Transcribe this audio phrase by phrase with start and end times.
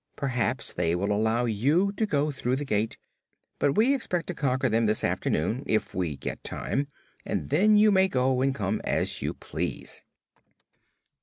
[0.15, 2.97] Perhaps they will allow you to go through the gate;
[3.59, 6.87] but we expect to conquer them this afternoon, if we get time,
[7.23, 10.01] and then you may go and come as you please."